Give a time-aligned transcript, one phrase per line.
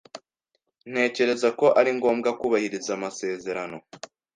[0.91, 3.77] Ntekereza ko ari ngombwa kubahiriza amasezerano.